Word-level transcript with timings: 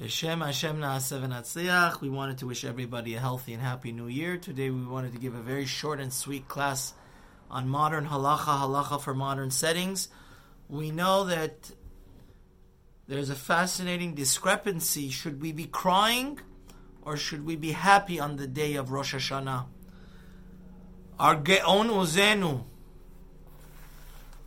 Hashem 0.00 0.42
Hashem 0.42 0.80
We 2.00 2.08
wanted 2.08 2.38
to 2.38 2.46
wish 2.46 2.64
everybody 2.64 3.16
a 3.16 3.20
healthy 3.20 3.52
and 3.52 3.60
happy 3.60 3.90
new 3.90 4.06
year. 4.06 4.36
Today 4.36 4.70
we 4.70 4.84
wanted 4.84 5.12
to 5.12 5.18
give 5.18 5.34
a 5.34 5.40
very 5.40 5.66
short 5.66 5.98
and 5.98 6.12
sweet 6.12 6.46
class 6.46 6.94
on 7.50 7.68
modern 7.68 8.06
halacha, 8.06 8.60
halacha 8.60 9.00
for 9.00 9.12
modern 9.12 9.50
settings. 9.50 10.06
We 10.68 10.92
know 10.92 11.24
that 11.24 11.72
there's 13.08 13.28
a 13.28 13.34
fascinating 13.34 14.14
discrepancy. 14.14 15.10
Should 15.10 15.42
we 15.42 15.50
be 15.50 15.64
crying 15.64 16.38
or 17.02 17.16
should 17.16 17.44
we 17.44 17.56
be 17.56 17.72
happy 17.72 18.20
on 18.20 18.36
the 18.36 18.46
day 18.46 18.76
of 18.76 18.92
Rosh 18.92 19.16
Hashanah? 19.16 19.66
Our 21.18 21.34
Ge'on 21.34 21.88
Uzenu, 21.88 22.62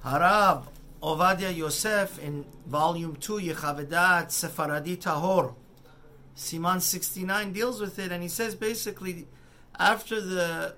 Harab, 0.06 0.68
Ovadia 1.02 1.56
Yosef 1.56 2.20
in 2.20 2.46
volume 2.68 3.16
2, 3.16 3.34
Yechaveh 3.34 3.88
Da'at 3.88 4.28
Sefaradi 4.28 4.98
Tahor, 4.98 5.56
Siman 6.36 6.80
69 6.80 7.54
deals 7.54 7.82
with 7.82 7.98
it, 7.98 8.12
and 8.12 8.22
he 8.22 8.30
says 8.30 8.56
basically, 8.56 9.28
after 9.80 10.22
the 10.22 10.76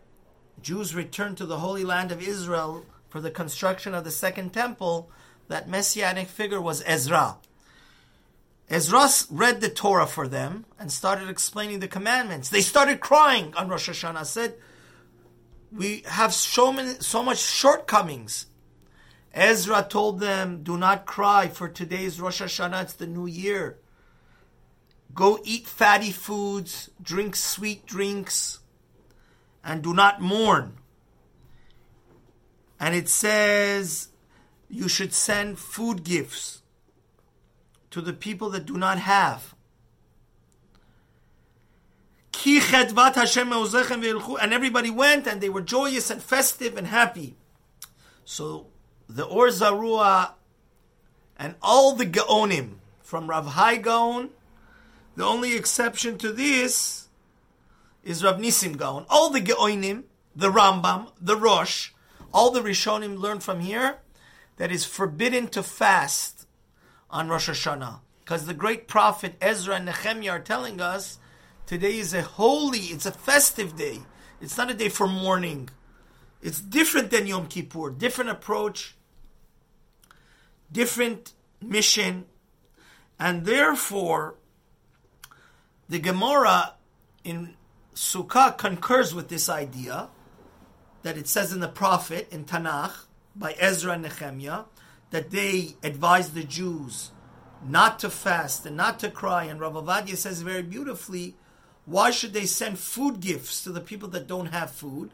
Jews 0.62 0.96
returned 0.96 1.38
to 1.38 1.46
the 1.46 1.60
Holy 1.60 1.84
Land 1.84 2.12
of 2.12 2.22
Israel 2.22 2.86
for 3.10 3.20
the 3.20 3.32
construction 3.32 3.94
of 3.94 4.06
the 4.06 4.12
Second 4.12 4.54
Temple, 4.54 5.10
that 5.50 5.68
messianic 5.68 6.30
figure 6.30 6.62
was 6.62 6.82
Ezra. 6.86 7.38
Ezra 8.70 9.10
read 9.30 9.60
the 9.60 9.70
Torah 9.70 10.08
for 10.08 10.28
them 10.28 10.66
and 10.80 10.90
started 10.90 11.30
explaining 11.30 11.80
the 11.80 11.88
commandments. 11.88 12.48
They 12.48 12.62
started 12.62 13.02
crying 13.02 13.54
on 13.56 13.68
Rosh 13.68 13.90
Hashanah, 13.90 14.26
said, 14.26 14.56
We 15.70 16.04
have 16.08 16.34
so, 16.34 16.72
many, 16.72 16.94
so 17.02 17.22
much 17.22 17.40
shortcomings 17.40 18.46
Ezra 19.34 19.86
told 19.90 20.20
them, 20.20 20.64
Do 20.64 20.78
not 20.78 21.06
cry, 21.06 21.48
for 21.48 21.68
today 21.68 22.04
is 22.04 22.22
Rosh 22.22 22.42
Hashanah, 22.42 22.84
it's 22.84 22.94
the 22.94 23.08
new 23.08 23.26
year. 23.26 23.80
Go 25.14 25.40
eat 25.44 25.68
fatty 25.68 26.12
foods, 26.12 26.90
drink 27.02 27.36
sweet 27.36 27.86
drinks, 27.86 28.60
and 29.64 29.82
do 29.82 29.94
not 29.94 30.22
mourn. 30.22 30.78
And 32.80 32.96
it 32.96 33.08
says 33.08 34.10
you 34.70 34.88
should 34.88 35.14
send 35.14 35.60
food 35.60 36.04
gifts 36.04 36.62
to 37.92 38.02
the 38.02 38.14
people 38.14 38.50
that 38.50 38.66
do 38.66 38.78
not 38.78 38.98
have. 39.00 39.56
And 42.46 44.54
everybody 44.54 44.90
went 44.90 45.28
and 45.28 45.40
they 45.40 45.50
were 45.50 45.62
joyous 45.62 46.10
and 46.10 46.22
festive 46.22 46.76
and 46.76 46.88
happy. 46.88 47.36
So 48.26 48.68
the 49.08 49.26
Or 49.26 49.48
Zarua, 49.48 50.32
and 51.38 51.56
all 51.62 51.94
the 51.94 52.06
Gaonim 52.06 52.76
from 53.02 53.30
Rav 53.30 53.48
Hai 53.48 53.78
Gaon. 53.78 54.30
The 55.16 55.26
only 55.26 55.56
exception 55.56 56.18
to 56.20 56.32
this 56.32 57.08
is 58.04 58.24
Rav 58.24 58.38
Nisim 58.38 58.78
Gaon. 58.78 59.06
All 59.10 59.30
the 59.30 59.42
Gaonim, 59.42 60.04
the 60.36 60.50
Rambam, 60.50 61.12
the 61.22 61.36
Rosh, 61.36 61.92
all 62.34 62.52
the 62.52 62.62
Rishonim 62.62 63.20
learned 63.20 63.44
from 63.44 63.60
here 63.60 63.98
that 64.58 64.72
is 64.72 64.86
forbidden 64.86 65.48
to 65.50 65.64
fast 65.64 66.48
on 67.10 67.30
Rosh 67.30 67.50
Hashanah. 67.50 68.00
Because 68.24 68.46
the 68.46 68.54
great 68.54 68.88
prophet 68.88 69.36
Ezra 69.42 69.76
and 69.76 69.86
Nehemiah 69.86 70.32
are 70.32 70.40
telling 70.40 70.80
us 70.80 71.20
today 71.66 71.98
is 71.98 72.14
a 72.14 72.22
holy, 72.22 72.80
it's 72.80 73.06
a 73.06 73.12
festive 73.12 73.76
day. 73.76 74.00
It's 74.42 74.58
not 74.58 74.72
a 74.72 74.74
day 74.74 74.90
for 74.90 75.08
mourning. 75.08 75.70
It's 76.44 76.60
different 76.60 77.10
than 77.10 77.26
Yom 77.26 77.48
Kippur, 77.48 77.90
different 77.90 78.30
approach, 78.30 78.96
different 80.70 81.32
mission, 81.62 82.26
and 83.18 83.46
therefore 83.46 84.36
the 85.88 86.00
Gemara 86.00 86.74
in 87.24 87.56
Sukkah 87.96 88.58
concurs 88.58 89.16
with 89.16 89.30
this 89.30 89.48
idea 89.48 90.10
that 91.04 91.18
it 91.18 91.30
says 91.30 91.54
in 91.54 91.62
the 91.62 91.70
prophet 91.70 92.28
in 92.30 92.44
Tanakh 92.44 93.06
by 93.34 93.54
Ezra 93.54 93.94
and 93.94 94.04
Nehemiah 94.04 94.64
that 95.12 95.32
they 95.32 95.78
advised 95.82 96.34
the 96.34 96.44
Jews 96.44 97.12
not 97.66 98.00
to 98.00 98.10
fast 98.10 98.66
and 98.66 98.76
not 98.76 99.00
to 99.00 99.10
cry. 99.10 99.46
And 99.46 99.62
Rav 99.62 99.76
Ovadia 99.76 100.18
says 100.18 100.42
very 100.42 100.64
beautifully, 100.64 101.36
why 101.86 102.12
should 102.12 102.34
they 102.34 102.46
send 102.46 102.80
food 102.80 103.22
gifts 103.22 103.64
to 103.64 103.72
the 103.72 103.80
people 103.80 104.10
that 104.10 104.28
don't 104.28 104.48
have 104.48 104.72
food? 104.72 105.12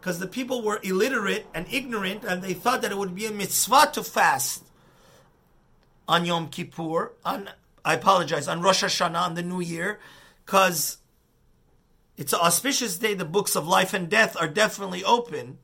Because 0.00 0.18
the 0.18 0.26
people 0.26 0.62
were 0.62 0.80
illiterate 0.82 1.46
and 1.54 1.66
ignorant, 1.70 2.24
and 2.24 2.42
they 2.42 2.54
thought 2.54 2.80
that 2.80 2.90
it 2.90 2.96
would 2.96 3.14
be 3.14 3.26
a 3.26 3.30
mitzvah 3.30 3.90
to 3.92 4.02
fast 4.02 4.64
on 6.08 6.24
Yom 6.24 6.48
Kippur, 6.48 7.12
on 7.22 7.50
I 7.84 7.94
apologize, 7.94 8.48
on 8.48 8.62
Rosh 8.62 8.82
Hashanah, 8.82 9.20
on 9.20 9.34
the 9.34 9.42
New 9.42 9.60
Year, 9.60 10.00
because 10.44 10.98
it's 12.16 12.32
an 12.32 12.40
auspicious 12.40 12.96
day. 12.96 13.14
The 13.14 13.26
books 13.26 13.54
of 13.56 13.68
life 13.68 13.92
and 13.92 14.08
death 14.08 14.36
are 14.40 14.48
definitely 14.48 15.04
open, 15.04 15.58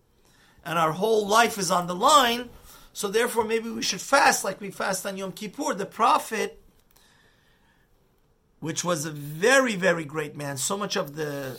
and 0.65 0.79
our 0.79 0.93
whole 0.93 1.27
life 1.27 1.57
is 1.57 1.71
on 1.71 1.87
the 1.87 1.95
line. 1.95 2.51
So 2.93 3.09
therefore, 3.09 3.45
maybe 3.45 3.71
we 3.71 3.83
should 3.83 4.01
fast 4.01 4.45
like 4.45 4.61
we 4.61 4.71
fast 4.71 5.07
on 5.07 5.17
Yom 5.17 5.33
Kippur. 5.33 5.75
The 5.75 5.87
prophet, 5.87 6.63
which 8.61 8.85
was 8.85 9.07
a 9.07 9.11
very, 9.11 9.77
very 9.77 10.05
great 10.05 10.37
man, 10.37 10.59
so 10.59 10.77
much 10.77 10.97
of 10.97 11.17
the 11.17 11.59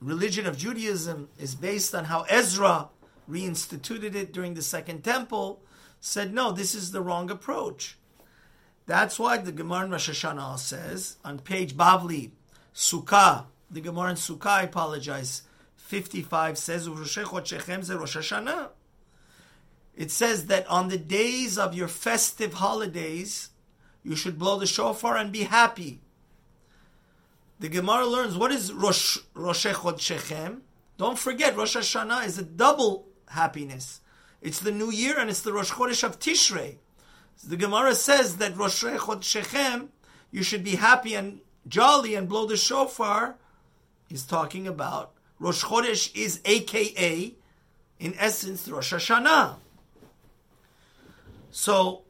religion 0.00 0.46
of 0.46 0.56
Judaism 0.56 1.28
is 1.38 1.54
based 1.54 1.94
on 1.94 2.06
how 2.06 2.22
Ezra 2.22 2.88
reinstituted 3.28 4.14
it 4.14 4.32
during 4.32 4.54
the 4.54 4.62
Second 4.62 5.04
Temple, 5.04 5.62
said, 6.00 6.32
no, 6.32 6.50
this 6.52 6.74
is 6.74 6.90
the 6.90 7.02
wrong 7.02 7.30
approach. 7.30 7.98
That's 8.86 9.18
why 9.18 9.36
the 9.36 9.52
Gemara 9.52 9.84
in 9.84 9.90
Rosh 9.90 10.10
Hashanah 10.10 10.58
says, 10.58 11.16
on 11.24 11.38
page 11.38 11.76
Bavli, 11.76 12.30
Sukkah, 12.74 13.44
the 13.70 13.80
Gemara 13.80 14.10
in 14.10 14.16
Sukkah, 14.16 14.46
I 14.46 14.62
apologize, 14.62 15.42
55 15.76 16.58
says, 16.58 16.88
Rosh 16.88 17.18
Hashanah. 17.18 18.68
It 19.94 20.10
says 20.10 20.46
that 20.46 20.66
on 20.68 20.88
the 20.88 20.98
days 20.98 21.58
of 21.58 21.74
your 21.74 21.88
festive 21.88 22.54
holidays, 22.54 23.50
you 24.02 24.16
should 24.16 24.38
blow 24.38 24.58
the 24.58 24.66
shofar 24.66 25.16
and 25.16 25.30
be 25.30 25.42
happy 25.42 26.00
the 27.60 27.68
Gemara 27.68 28.06
learns 28.06 28.36
what 28.36 28.50
is 28.50 28.72
Rosh 28.72 29.18
Rosh 29.34 29.66
Shechem. 29.98 30.62
Don't 30.96 31.18
forget, 31.18 31.56
Rosh 31.56 31.76
Hashanah 31.76 32.26
is 32.26 32.38
a 32.38 32.42
double 32.42 33.06
happiness. 33.28 34.00
It's 34.40 34.60
the 34.60 34.72
new 34.72 34.90
year 34.90 35.18
and 35.18 35.28
it's 35.28 35.42
the 35.42 35.52
Rosh 35.52 35.70
Chodesh 35.70 36.02
of 36.02 36.18
Tishrei. 36.18 36.76
The 37.46 37.56
Gemara 37.56 37.94
says 37.94 38.38
that 38.38 38.56
Rosh 38.56 38.82
Shechem, 39.22 39.90
you 40.30 40.42
should 40.42 40.64
be 40.64 40.76
happy 40.76 41.14
and 41.14 41.40
jolly 41.68 42.14
and 42.14 42.28
blow 42.28 42.46
the 42.46 42.56
shofar. 42.56 43.36
He's 44.08 44.24
talking 44.24 44.66
about 44.66 45.12
Rosh 45.38 45.62
Chodesh 45.62 46.14
is 46.16 46.40
AKA, 46.46 47.34
in 47.98 48.14
essence, 48.18 48.66
Rosh 48.68 48.94
Hashanah. 48.94 49.56
So 51.50 52.02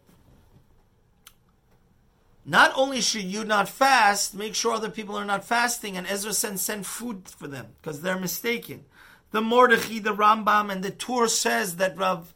not 2.44 2.72
only 2.74 3.00
should 3.00 3.24
you 3.24 3.44
not 3.44 3.68
fast, 3.68 4.34
make 4.34 4.54
sure 4.54 4.72
other 4.72 4.90
people 4.90 5.16
are 5.16 5.24
not 5.24 5.44
fasting, 5.44 5.96
and 5.96 6.06
Ezra 6.06 6.32
sends 6.32 6.62
send 6.62 6.86
food 6.86 7.28
for 7.28 7.46
them 7.46 7.66
because 7.80 8.00
they're 8.00 8.18
mistaken. 8.18 8.84
The 9.30 9.40
Mordechai, 9.40 10.00
the 10.00 10.14
Rambam, 10.14 10.72
and 10.72 10.82
the 10.82 10.90
Tur 10.90 11.28
says 11.28 11.76
that 11.76 11.96
Rav 11.96 12.34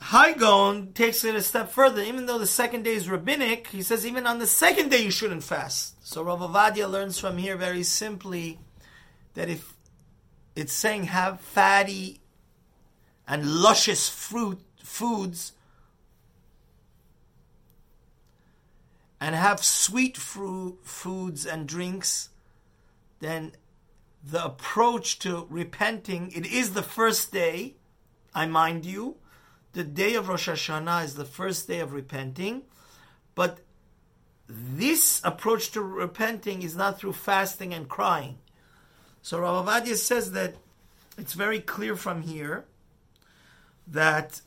Hai 0.00 0.32
Gaon 0.32 0.92
takes 0.92 1.24
it 1.24 1.34
a 1.34 1.42
step 1.42 1.70
further. 1.70 2.02
Even 2.02 2.26
though 2.26 2.38
the 2.38 2.46
second 2.46 2.84
day 2.84 2.94
is 2.94 3.10
rabbinic, 3.10 3.66
he 3.68 3.82
says 3.82 4.06
even 4.06 4.26
on 4.26 4.38
the 4.38 4.46
second 4.46 4.90
day 4.90 5.02
you 5.02 5.10
shouldn't 5.10 5.42
fast. 5.42 5.96
So 6.06 6.22
Rav 6.22 6.38
Ovadia 6.38 6.88
learns 6.88 7.18
from 7.18 7.36
here 7.36 7.56
very 7.56 7.82
simply 7.82 8.58
that 9.34 9.48
if 9.48 9.74
it's 10.54 10.72
saying 10.72 11.04
have 11.04 11.40
fatty 11.40 12.20
and 13.26 13.44
luscious 13.44 14.08
fruit 14.08 14.60
foods 14.82 15.52
and 19.20 19.34
have 19.34 19.64
sweet 19.64 20.16
foods 20.16 21.46
and 21.46 21.66
drinks, 21.66 22.28
then 23.20 23.52
the 24.22 24.44
approach 24.44 25.18
to 25.20 25.46
repenting, 25.50 26.30
it 26.32 26.46
is 26.46 26.72
the 26.74 26.82
first 26.82 27.32
day, 27.32 27.74
I 28.34 28.46
mind 28.46 28.84
you. 28.84 29.16
The 29.72 29.84
day 29.84 30.14
of 30.14 30.28
Rosh 30.28 30.48
Hashanah 30.48 31.04
is 31.04 31.14
the 31.14 31.24
first 31.24 31.68
day 31.68 31.80
of 31.80 31.92
repenting, 31.92 32.62
but 33.34 33.58
this 34.48 35.20
approach 35.24 35.72
to 35.72 35.82
repenting 35.82 36.62
is 36.62 36.74
not 36.74 36.98
through 36.98 37.12
fasting 37.12 37.74
and 37.74 37.88
crying. 37.88 38.38
So 39.22 39.40
Rav 39.40 39.66
Ovadia 39.66 39.94
says 39.96 40.32
that 40.32 40.54
it's 41.18 41.34
very 41.34 41.60
clear 41.60 41.96
from 41.96 42.22
here 42.22 42.64
that 43.86 44.40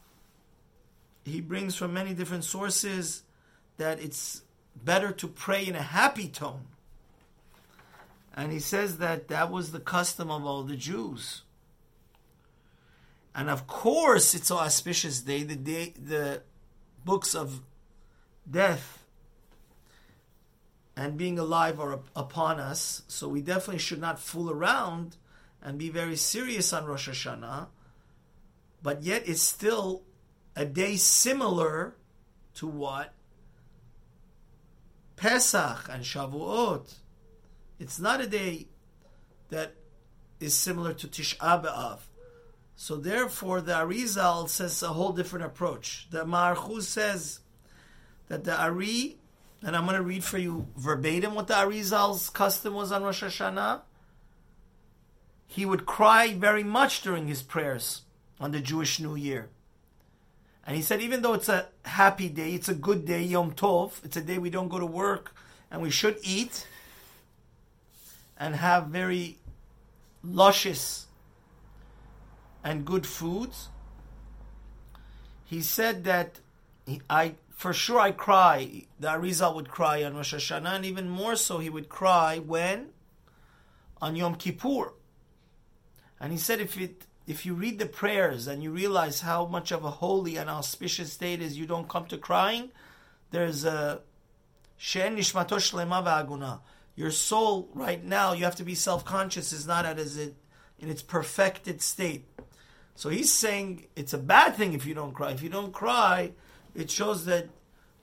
he 1.23 1.41
brings 1.41 1.75
from 1.75 1.93
many 1.93 2.13
different 2.13 2.43
sources 2.43 3.23
that 3.77 4.01
it's 4.01 4.41
better 4.75 5.11
to 5.11 5.27
pray 5.27 5.65
in 5.65 5.75
a 5.75 5.81
happy 5.81 6.27
tone. 6.27 6.67
And 8.35 8.51
he 8.51 8.59
says 8.59 8.97
that 8.97 9.27
that 9.27 9.51
was 9.51 9.71
the 9.71 9.79
custom 9.79 10.31
of 10.31 10.45
all 10.45 10.63
the 10.63 10.75
Jews. 10.75 11.43
And 13.35 13.49
of 13.49 13.67
course, 13.67 14.33
it's 14.33 14.51
an 14.51 14.57
auspicious 14.57 15.21
day. 15.21 15.43
The 15.43 15.55
day, 15.55 15.93
the 16.01 16.41
books 17.05 17.35
of 17.35 17.61
death 18.49 19.03
and 20.95 21.17
being 21.17 21.39
alive 21.39 21.79
are 21.79 21.99
upon 22.15 22.59
us, 22.59 23.03
so 23.07 23.27
we 23.27 23.41
definitely 23.41 23.79
should 23.79 24.01
not 24.01 24.19
fool 24.19 24.51
around 24.51 25.15
and 25.61 25.77
be 25.77 25.89
very 25.89 26.15
serious 26.15 26.73
on 26.73 26.85
Rosh 26.85 27.07
Hashanah. 27.07 27.67
But 28.83 29.03
yet, 29.03 29.27
it's 29.27 29.41
still 29.41 30.03
a 30.55 30.65
day 30.65 30.97
similar 30.97 31.95
to 32.55 32.67
what 32.67 33.13
Pesach 35.21 35.87
and 35.87 36.03
Shavuot. 36.03 36.95
It's 37.79 37.99
not 37.99 38.21
a 38.21 38.25
day 38.25 38.69
that 39.49 39.75
is 40.39 40.55
similar 40.55 40.95
to 40.95 41.07
Tisha 41.07 41.37
B'Av. 41.63 41.99
So 42.75 42.95
therefore, 42.95 43.61
the 43.61 43.73
Arizal 43.73 44.49
says 44.49 44.81
a 44.81 44.87
whole 44.87 45.11
different 45.11 45.45
approach. 45.45 46.07
The 46.09 46.25
Marchuz 46.25 46.83
says 46.83 47.41
that 48.29 48.45
the 48.45 48.59
Ari, 48.59 49.19
and 49.61 49.75
I'm 49.75 49.85
going 49.85 49.95
to 49.95 50.01
read 50.01 50.23
for 50.23 50.39
you 50.39 50.67
verbatim 50.75 51.35
what 51.35 51.45
the 51.45 51.53
Arizal's 51.53 52.31
custom 52.31 52.73
was 52.73 52.91
on 52.91 53.03
Rosh 53.03 53.21
Hashanah. 53.21 53.81
He 55.45 55.67
would 55.67 55.85
cry 55.85 56.33
very 56.33 56.63
much 56.63 57.03
during 57.03 57.27
his 57.27 57.43
prayers 57.43 58.01
on 58.39 58.49
the 58.49 58.59
Jewish 58.59 58.99
New 58.99 59.13
Year. 59.13 59.49
And 60.65 60.75
he 60.75 60.81
said, 60.81 61.01
even 61.01 61.21
though 61.21 61.33
it's 61.33 61.49
a 61.49 61.67
happy 61.83 62.29
day, 62.29 62.53
it's 62.53 62.69
a 62.69 62.75
good 62.75 63.05
day, 63.05 63.23
Yom 63.23 63.53
Tov, 63.53 64.03
it's 64.05 64.15
a 64.15 64.21
day 64.21 64.37
we 64.37 64.49
don't 64.49 64.69
go 64.69 64.79
to 64.79 64.85
work 64.85 65.33
and 65.71 65.81
we 65.81 65.89
should 65.89 66.17
eat 66.23 66.67
and 68.37 68.55
have 68.55 68.87
very 68.87 69.37
luscious 70.23 71.07
and 72.63 72.85
good 72.85 73.07
foods. 73.07 73.69
He 75.45 75.61
said 75.61 76.03
that 76.03 76.39
I 77.09 77.35
for 77.61 77.73
sure 77.73 77.99
I 77.99 78.11
cry. 78.11 78.85
The 78.99 79.09
Arizal 79.09 79.53
would 79.55 79.69
cry 79.69 80.03
on 80.03 80.15
Rosh 80.15 80.33
Hashanah, 80.33 80.77
and 80.77 80.85
even 80.85 81.09
more 81.09 81.35
so, 81.35 81.59
he 81.59 81.69
would 81.69 81.89
cry 81.89 82.39
when 82.39 82.89
on 84.01 84.15
Yom 84.15 84.33
Kippur. 84.35 84.93
And 86.19 86.31
he 86.31 86.39
said, 86.39 86.59
if 86.59 86.79
it 86.79 87.05
if 87.31 87.45
you 87.45 87.53
read 87.53 87.79
the 87.79 87.85
prayers 87.85 88.45
and 88.45 88.61
you 88.61 88.71
realize 88.71 89.21
how 89.21 89.45
much 89.45 89.71
of 89.71 89.85
a 89.85 89.89
holy 89.89 90.35
and 90.35 90.49
auspicious 90.49 91.15
day 91.15 91.33
it 91.33 91.41
is, 91.41 91.57
you 91.57 91.65
don't 91.65 91.87
come 91.87 92.05
to 92.07 92.17
crying. 92.17 92.71
There's 93.31 93.63
a 93.63 94.01
V'Aguna. 94.77 96.59
Your 96.97 97.11
soul 97.11 97.69
right 97.73 98.03
now, 98.03 98.33
you 98.33 98.43
have 98.43 98.57
to 98.57 98.65
be 98.65 98.75
self-conscious, 98.75 99.53
is 99.53 99.65
not 99.65 99.85
at 99.85 99.97
as 99.97 100.17
it 100.17 100.35
in 100.77 100.89
its 100.89 101.01
perfected 101.01 101.81
state. 101.81 102.25
So 102.95 103.07
he's 103.07 103.31
saying 103.31 103.87
it's 103.95 104.13
a 104.13 104.17
bad 104.17 104.55
thing 104.55 104.73
if 104.73 104.85
you 104.85 104.93
don't 104.93 105.13
cry. 105.13 105.31
If 105.31 105.41
you 105.41 105.49
don't 105.49 105.71
cry, 105.71 106.33
it 106.75 106.91
shows 106.91 107.23
that 107.25 107.47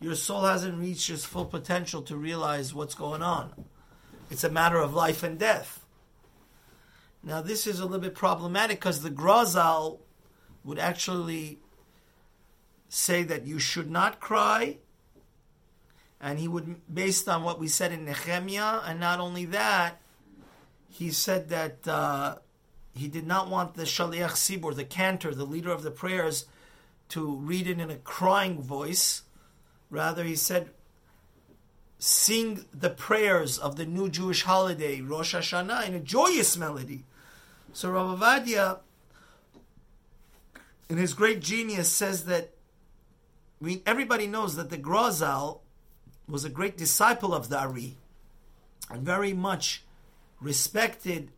your 0.00 0.14
soul 0.14 0.44
hasn't 0.44 0.78
reached 0.78 1.10
its 1.10 1.26
full 1.26 1.44
potential 1.44 2.00
to 2.02 2.16
realize 2.16 2.72
what's 2.72 2.94
going 2.94 3.22
on. 3.22 3.52
It's 4.30 4.44
a 4.44 4.50
matter 4.50 4.78
of 4.78 4.94
life 4.94 5.22
and 5.22 5.38
death. 5.38 5.84
Now, 7.28 7.42
this 7.42 7.66
is 7.66 7.78
a 7.78 7.84
little 7.84 8.00
bit 8.00 8.14
problematic 8.14 8.80
because 8.80 9.02
the 9.02 9.10
Grazal 9.10 9.98
would 10.64 10.78
actually 10.78 11.58
say 12.88 13.22
that 13.22 13.46
you 13.46 13.58
should 13.58 13.90
not 13.90 14.18
cry, 14.18 14.78
and 16.22 16.38
he 16.38 16.48
would, 16.48 16.80
based 16.92 17.28
on 17.28 17.42
what 17.42 17.60
we 17.60 17.68
said 17.68 17.92
in 17.92 18.06
Nehemiah, 18.06 18.80
and 18.82 18.98
not 18.98 19.20
only 19.20 19.44
that, 19.44 20.00
he 20.88 21.10
said 21.10 21.50
that 21.50 21.86
uh, 21.86 22.36
he 22.94 23.08
did 23.08 23.26
not 23.26 23.50
want 23.50 23.74
the 23.74 23.82
Shaliach 23.82 24.30
Sibur, 24.30 24.74
the 24.74 24.84
cantor, 24.84 25.34
the 25.34 25.44
leader 25.44 25.70
of 25.70 25.82
the 25.82 25.90
prayers, 25.90 26.46
to 27.10 27.36
read 27.36 27.66
it 27.66 27.78
in 27.78 27.90
a 27.90 27.96
crying 27.96 28.62
voice. 28.62 29.24
Rather, 29.90 30.24
he 30.24 30.34
said, 30.34 30.70
sing 31.98 32.64
the 32.72 32.88
prayers 32.88 33.58
of 33.58 33.76
the 33.76 33.84
new 33.84 34.08
Jewish 34.08 34.44
holiday, 34.44 35.02
Rosh 35.02 35.34
Hashanah, 35.34 35.86
in 35.86 35.94
a 35.94 36.00
joyous 36.00 36.56
melody. 36.56 37.04
So 37.72 37.90
Rav 37.90 38.18
Ovadia, 38.18 38.80
in 40.88 40.96
his 40.96 41.14
great 41.14 41.40
genius, 41.40 41.88
says 41.90 42.24
that 42.24 42.54
mean, 43.60 43.82
everybody 43.86 44.26
knows 44.26 44.56
that 44.56 44.70
the 44.70 44.78
Grozal 44.78 45.60
was 46.28 46.44
a 46.44 46.50
great 46.50 46.76
disciple 46.76 47.34
of 47.34 47.48
the 47.48 47.58
Ari 47.58 47.96
and 48.90 49.02
very 49.02 49.32
much 49.32 49.84
respected 50.40 51.30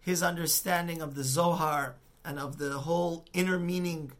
his 0.00 0.22
understanding 0.22 1.00
of 1.00 1.14
the 1.14 1.24
Zohar 1.24 1.96
and 2.24 2.38
of 2.38 2.58
the 2.58 2.78
whole 2.78 3.24
inner 3.32 3.58
meaning. 3.58 4.12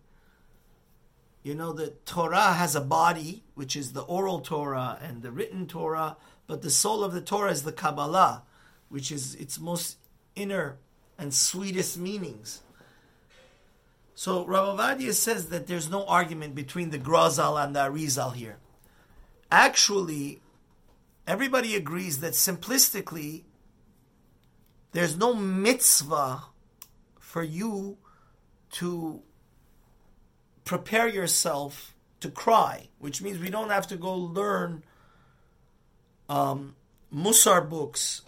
You 1.42 1.54
know, 1.54 1.72
the 1.72 1.94
Torah 2.04 2.52
has 2.52 2.76
a 2.76 2.80
body, 2.80 3.42
which 3.54 3.74
is 3.74 3.92
the 3.92 4.02
oral 4.02 4.40
Torah 4.40 4.98
and 5.02 5.22
the 5.22 5.30
written 5.30 5.66
Torah, 5.66 6.16
but 6.46 6.62
the 6.62 6.70
soul 6.70 7.02
of 7.02 7.12
the 7.12 7.20
Torah 7.20 7.50
is 7.50 7.62
the 7.62 7.72
Kabbalah, 7.72 8.42
which 8.88 9.10
is 9.10 9.34
its 9.34 9.58
most 9.58 9.96
inner 10.34 10.76
and 11.18 11.34
sweetest 11.34 11.98
meanings. 11.98 12.60
So 14.14 14.44
Rav 14.46 14.78
Ovadia 14.78 15.12
says 15.12 15.48
that 15.50 15.66
there's 15.66 15.90
no 15.90 16.04
argument 16.06 16.54
between 16.54 16.90
the 16.90 16.98
Grazal 16.98 17.62
and 17.62 17.74
the 17.74 17.80
Arizal 17.80 18.34
here. 18.34 18.56
Actually, 19.50 20.40
everybody 21.26 21.74
agrees 21.74 22.20
that 22.20 22.32
simplistically, 22.32 23.44
there's 24.92 25.16
no 25.16 25.34
mitzvah 25.34 26.44
for 27.18 27.42
you 27.42 27.98
to 28.72 29.22
prepare 30.64 31.08
yourself 31.08 31.94
to 32.20 32.30
cry, 32.30 32.88
which 32.98 33.22
means 33.22 33.38
we 33.38 33.50
don't 33.50 33.70
have 33.70 33.86
to 33.86 33.96
go 33.96 34.14
learn 34.14 34.82
um, 36.28 36.74
Musar 37.14 37.68
books 37.68 38.22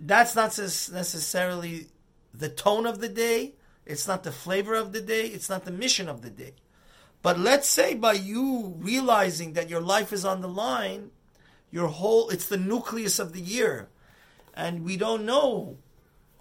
that's 0.00 0.34
not 0.34 0.56
necessarily 0.58 1.86
the 2.32 2.48
tone 2.48 2.86
of 2.86 3.00
the 3.00 3.08
day. 3.08 3.54
It's 3.84 4.06
not 4.06 4.22
the 4.22 4.32
flavor 4.32 4.74
of 4.74 4.92
the 4.92 5.00
day. 5.00 5.26
It's 5.26 5.48
not 5.48 5.64
the 5.64 5.70
mission 5.70 6.08
of 6.08 6.22
the 6.22 6.30
day. 6.30 6.54
But 7.22 7.38
let's 7.38 7.68
say 7.68 7.94
by 7.94 8.12
you 8.12 8.74
realizing 8.78 9.54
that 9.54 9.68
your 9.68 9.80
life 9.80 10.12
is 10.12 10.24
on 10.24 10.40
the 10.40 10.48
line, 10.48 11.10
your 11.70 11.88
whole, 11.88 12.30
it's 12.30 12.46
the 12.46 12.56
nucleus 12.56 13.18
of 13.18 13.32
the 13.32 13.40
year. 13.40 13.88
And 14.54 14.84
we 14.84 14.96
don't 14.96 15.26
know 15.26 15.78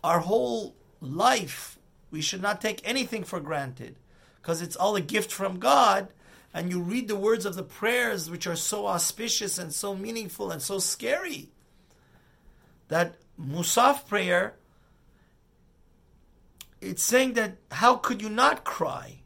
our 0.04 0.20
whole 0.20 0.76
life. 1.02 1.80
We 2.12 2.22
should 2.22 2.42
not 2.42 2.62
take 2.62 2.88
anything 2.88 3.24
for 3.24 3.40
granted 3.40 3.96
because 4.42 4.62
it's 4.62 4.76
all 4.76 4.96
a 4.96 5.02
gift 5.02 5.32
from 5.32 5.60
God. 5.60 6.10
And 6.54 6.72
you 6.72 6.80
read 6.80 7.08
the 7.08 7.16
words 7.16 7.46
of 7.46 7.56
the 7.56 7.64
prayers, 7.64 8.30
which 8.30 8.48
are 8.48 8.56
so 8.56 8.88
auspicious 8.88 9.58
and 9.58 9.74
so 9.74 9.96
meaningful 9.96 10.50
and 10.52 10.62
so 10.62 10.80
scary 10.80 11.50
that 12.88 13.16
Musaf 13.40 14.08
prayer, 14.08 14.56
it's 16.82 17.04
saying 17.04 17.34
that 17.34 17.58
how 17.72 17.96
could 17.96 18.22
you 18.22 18.30
not 18.30 18.64
cry? 18.64 19.20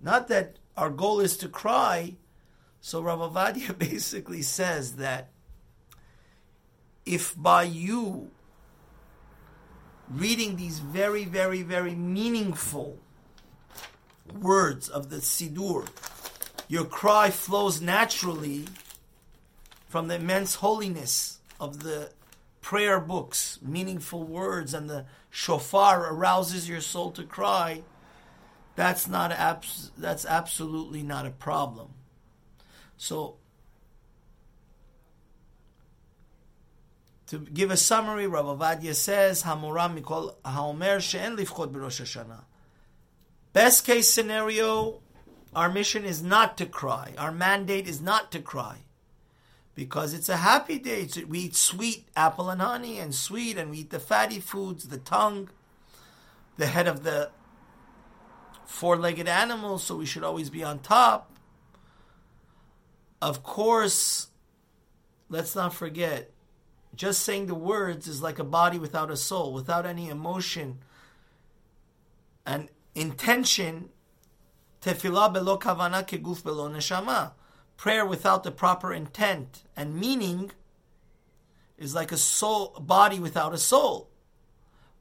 Not 0.00 0.28
that 0.28 0.56
our 0.76 0.90
goal 0.90 1.20
is 1.20 1.36
to 1.38 1.48
cry. 1.48 2.16
So 2.80 3.02
Rav 3.02 3.18
Ovadia 3.18 3.76
basically 3.78 4.42
says 4.42 4.96
that 4.96 5.30
if 7.04 7.34
by 7.36 7.64
you 7.64 8.30
reading 10.10 10.56
these 10.56 10.78
very, 10.78 11.24
very, 11.24 11.62
very 11.62 11.94
meaningful 11.94 12.98
words 14.40 14.88
of 14.88 15.10
the 15.10 15.16
Sidur, 15.16 15.88
your 16.68 16.84
cry 16.84 17.30
flows 17.30 17.80
naturally 17.80 18.66
from 19.86 20.08
the 20.08 20.16
immense 20.16 20.56
holiness 20.56 21.38
of 21.58 21.82
the 21.82 22.10
prayer 22.60 23.00
books, 23.00 23.58
meaningful 23.62 24.24
words, 24.24 24.74
and 24.74 24.88
the 24.88 25.06
shofar 25.30 26.12
arouses 26.12 26.68
your 26.68 26.80
soul 26.80 27.10
to 27.12 27.22
cry, 27.22 27.82
that's 28.76 29.08
not 29.08 29.32
abs- 29.32 29.90
that's 29.96 30.24
absolutely 30.24 31.02
not 31.02 31.26
a 31.26 31.30
problem. 31.30 31.94
So 32.96 33.36
to 37.26 37.38
give 37.38 37.70
a 37.70 37.76
summary, 37.76 38.26
Rav 38.26 38.46
Ovadia 38.46 38.94
says, 38.94 39.42
"Hamuram 39.42 40.00
mikol 40.00 40.34
haomer 40.44 41.00
she'en 41.00 41.36
lifchot 41.36 41.72
b'Rosh 41.72 42.00
Hashanah." 42.02 42.44
Best 43.52 43.84
case 43.84 44.10
scenario, 44.10 45.00
our 45.54 45.68
mission 45.68 46.04
is 46.04 46.22
not 46.22 46.56
to 46.58 46.66
cry. 46.66 47.14
Our 47.18 47.32
mandate 47.32 47.88
is 47.88 48.00
not 48.00 48.30
to 48.32 48.40
cry 48.40 48.84
because 49.78 50.12
it's 50.12 50.28
a 50.28 50.38
happy 50.38 50.76
day. 50.76 51.02
It's, 51.02 51.16
we 51.24 51.38
eat 51.38 51.54
sweet 51.54 52.08
apple 52.16 52.50
and 52.50 52.60
honey 52.60 52.98
and 52.98 53.14
sweet, 53.14 53.56
and 53.56 53.70
we 53.70 53.78
eat 53.78 53.90
the 53.90 54.00
fatty 54.00 54.40
foods, 54.40 54.88
the 54.88 54.98
tongue, 54.98 55.50
the 56.56 56.66
head 56.66 56.88
of 56.88 57.04
the 57.04 57.30
four 58.66 58.96
legged 58.96 59.28
animal, 59.28 59.78
so 59.78 59.94
we 59.94 60.04
should 60.04 60.24
always 60.24 60.50
be 60.50 60.64
on 60.64 60.80
top. 60.80 61.30
Of 63.22 63.44
course, 63.44 64.26
let's 65.28 65.54
not 65.54 65.72
forget, 65.72 66.32
just 66.96 67.22
saying 67.22 67.46
the 67.46 67.54
words 67.54 68.08
is 68.08 68.20
like 68.20 68.40
a 68.40 68.44
body 68.44 68.80
without 68.80 69.12
a 69.12 69.16
soul, 69.16 69.52
without 69.52 69.86
any 69.86 70.08
emotion 70.08 70.78
and 72.44 72.68
intention. 72.96 73.90
Tefillah 74.82 75.32
belo 75.32 75.56
kavana 75.60 76.04
keguf 76.04 76.42
belo 76.42 76.68
neshama. 76.68 77.30
Prayer 77.78 78.04
without 78.04 78.42
the 78.42 78.50
proper 78.50 78.92
intent 78.92 79.62
and 79.74 79.98
meaning 79.98 80.50
is 81.78 81.94
like 81.94 82.12
a 82.12 82.16
soul 82.16 82.76
body 82.80 83.20
without 83.20 83.54
a 83.54 83.58
soul. 83.58 84.10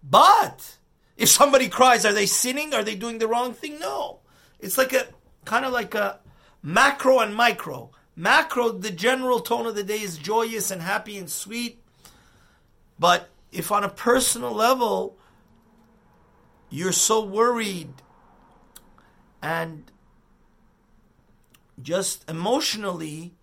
But 0.02 0.78
if 1.18 1.28
somebody 1.28 1.70
cries, 1.70 2.06
are 2.06 2.14
they 2.14 2.28
sinning? 2.28 2.76
Are 2.76 2.84
they 2.84 2.96
doing 2.96 3.18
the 3.18 3.28
wrong 3.28 3.54
thing? 3.54 3.80
No. 3.80 4.20
It's 4.60 4.78
like 4.78 4.94
a 4.94 5.08
kind 5.44 5.66
of 5.66 5.74
like 5.74 5.96
a 5.96 6.20
macro 6.62 7.20
and 7.20 7.36
micro. 7.36 7.90
Macro, 8.16 8.70
the 8.70 8.92
general 8.92 9.40
tone 9.40 9.66
of 9.66 9.76
the 9.76 9.84
day 9.84 10.02
is 10.02 10.18
joyous 10.20 10.70
and 10.70 10.84
happy 10.84 11.18
and 11.18 11.30
sweet. 11.30 11.82
But 13.00 13.30
if 13.52 13.72
on 13.72 13.84
a 13.84 13.90
personal 13.90 14.54
level, 14.54 15.18
you're 16.70 16.92
so 16.92 17.24
worried 17.24 17.94
and 19.42 19.92
just 21.82 22.30
emotionally, 22.30 23.34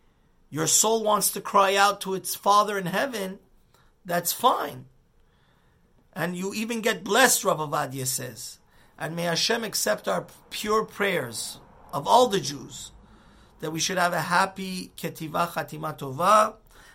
your 0.50 0.66
soul 0.66 1.02
wants 1.02 1.30
to 1.32 1.40
cry 1.40 1.74
out 1.76 2.00
to 2.02 2.14
its 2.14 2.34
Father 2.34 2.78
in 2.78 2.86
heaven, 2.86 3.38
that's 4.04 4.32
fine. 4.32 4.86
And 6.12 6.36
you 6.36 6.54
even 6.54 6.80
get 6.80 7.04
blessed, 7.04 7.44
Rav 7.44 7.58
Ovadia 7.58 8.06
says. 8.06 8.58
And 8.98 9.16
may 9.16 9.24
Hashem 9.24 9.64
accept 9.64 10.06
our 10.06 10.26
pure 10.50 10.84
prayers 10.84 11.58
of 11.92 12.06
all 12.06 12.28
the 12.28 12.40
Jews, 12.40 12.92
that 13.60 13.72
we 13.72 13.80
should 13.80 13.98
have 13.98 14.12
a 14.12 14.20
happy 14.20 14.92
Ketiva 14.96 15.48
Chatima 15.48 15.96
Tova. 15.98 16.54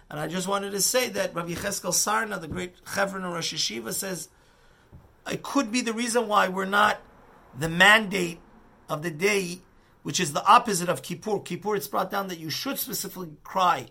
And 0.10 0.20
I 0.20 0.28
just 0.28 0.48
wanted 0.48 0.72
to 0.72 0.82
say 0.82 1.10
that 1.10 1.36
Rabbi 1.36 1.54
Cheskel 1.54 1.92
Sarna, 1.92 2.40
the 2.40 2.48
great 2.48 2.76
Chevron 2.94 3.24
of 3.24 3.34
Rosh 3.34 3.54
Hayeshiva, 3.54 3.94
says 3.94 4.30
it 5.30 5.44
could 5.44 5.72
be 5.72 5.82
the 5.82 5.94
reason 5.94 6.28
why 6.28 6.48
we're 6.48 6.66
not 6.66 7.02
the 7.58 7.70
mandate 7.70 8.40
of 8.88 9.04
the 9.04 9.12
day, 9.12 9.62
which 10.04 10.20
is 10.20 10.34
the 10.34 10.46
opposite 10.46 10.90
of 10.90 11.02
Kippur. 11.02 11.40
Kippur, 11.40 11.76
it's 11.76 11.88
brought 11.88 12.12
down 12.12 12.28
that 12.30 12.40
you 12.40 12.50
should 12.50 12.80
specifically 12.80 13.32
cry, 13.44 13.88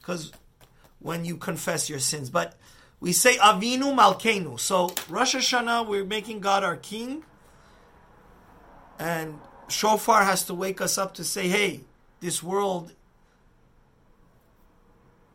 because 0.00 0.32
when 0.98 1.24
you 1.24 1.36
confess 1.36 1.90
your 1.90 1.98
sins. 1.98 2.30
But 2.30 2.56
we 3.00 3.12
say 3.12 3.36
Avinu 3.36 3.94
Malkeinu. 3.94 4.58
So 4.60 4.94
Rosh 5.08 5.34
Hashanah, 5.34 5.86
we're 5.86 6.04
making 6.04 6.40
God 6.40 6.62
our 6.62 6.76
King, 6.76 7.24
and 8.98 9.38
Shofar 9.68 10.24
has 10.24 10.44
to 10.44 10.54
wake 10.54 10.80
us 10.80 10.98
up 10.98 11.14
to 11.14 11.24
say, 11.24 11.48
hey, 11.48 11.80
this 12.20 12.42
world, 12.42 12.92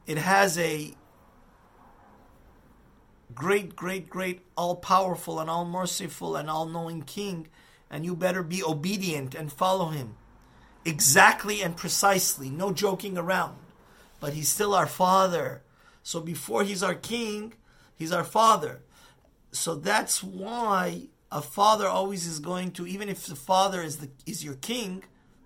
it 0.05 0.17
has 0.17 0.57
a 0.57 0.93
great, 3.35 3.75
great, 3.75 4.09
great, 4.09 4.41
all 4.55 4.77
powerful 4.77 5.39
and 5.39 5.49
all 5.49 5.65
merciful 5.65 6.37
and 6.37 6.49
all 6.49 6.65
knowing 6.65 7.01
King, 7.01 7.47
and 7.89 8.05
you 8.05 8.15
better 8.15 8.43
be 8.43 8.63
obedient 8.63 9.35
and 9.35 9.51
follow 9.51 9.89
him 9.89 10.15
exactly 10.85 11.61
and 11.61 11.75
precisely, 11.75 12.49
no 12.49 12.71
joking 12.71 13.17
around. 13.17 13.57
But 14.19 14.33
he's 14.33 14.49
still 14.49 14.73
our 14.73 14.87
Father. 14.87 15.61
So 16.01 16.21
before 16.21 16.63
he's 16.63 16.81
our 16.81 16.95
King, 16.95 17.53
he's 17.95 18.11
our 18.11 18.23
Father. 18.23 18.81
So 19.51 19.75
that's 19.75 20.23
why 20.23 21.07
a 21.31 21.41
father 21.41 21.87
always 21.87 22.25
is 22.25 22.39
going 22.39 22.71
to, 22.71 22.87
even 22.87 23.09
if 23.09 23.25
the 23.25 23.35
father 23.35 23.81
is 23.81 23.97
the 23.97 24.09
is 24.25 24.43
your 24.43 24.55
king, 24.55 25.03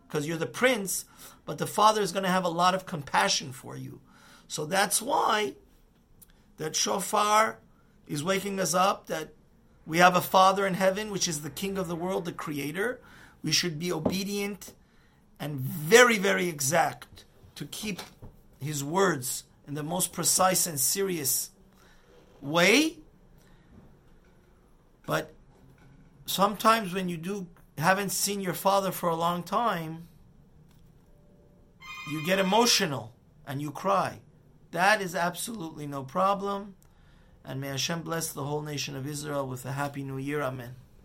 because 0.08 0.28
you're 0.28 0.38
the 0.38 0.46
prince, 0.46 1.06
but 1.46 1.58
the 1.58 1.68
father 1.68 2.02
is 2.02 2.12
going 2.12 2.24
to 2.24 2.30
have 2.30 2.44
a 2.44 2.50
lot 2.50 2.76
of 2.76 2.86
compassion 2.86 3.52
for 3.52 3.76
you. 3.76 4.00
So 4.48 4.66
that's 4.66 5.02
why 5.02 5.54
that 6.58 6.76
shofar 6.76 7.60
is 8.08 8.24
waking 8.24 8.60
us 8.60 8.74
up 8.74 9.08
that 9.08 9.34
we 9.86 9.98
have 9.98 10.16
a 10.16 10.22
Father 10.22 10.66
in 10.68 10.76
heaven, 10.76 11.12
which 11.12 11.28
is 11.28 11.42
the 11.42 11.50
King 11.50 11.78
of 11.78 11.88
the 11.88 11.96
world, 11.96 12.26
the 12.26 12.32
Creator. 12.32 13.00
We 13.44 13.52
should 13.52 13.80
be 13.80 13.92
obedient 13.92 14.74
and 15.40 15.56
very, 15.56 16.18
very 16.18 16.48
exact 16.48 17.26
to 17.56 17.66
keep 17.66 18.00
His 18.60 18.84
words 18.84 19.44
in 19.68 19.74
the 19.74 19.84
most 19.84 20.14
precise 20.14 20.68
and 20.68 20.80
serious 20.80 21.50
way. 22.42 22.98
But 25.06 25.34
sometimes 26.26 26.94
when 26.94 27.10
you 27.10 27.18
do 27.18 27.48
haven't 27.78 28.12
seen 28.12 28.42
your 28.42 28.54
father 28.54 28.92
for 28.92 29.10
a 29.10 29.16
long 29.16 29.42
time, 29.42 30.08
you 32.12 32.24
get 32.26 32.38
emotional 32.38 33.14
and 33.48 33.62
you 33.62 33.72
cry. 33.72 34.20
That 34.72 35.02
is 35.02 35.16
absolutely 35.16 35.88
no 35.88 36.04
problem. 36.04 36.76
And 37.44 37.60
may 37.60 37.70
Hashem 37.70 38.02
bless 38.02 38.32
the 38.32 38.44
whole 38.44 38.62
nation 38.62 38.96
of 38.96 39.08
Israel 39.08 39.48
with 39.48 39.66
a 39.66 39.72
happy 39.72 40.04
new 40.04 40.18
year. 40.18 40.42
Amen. 40.42 40.76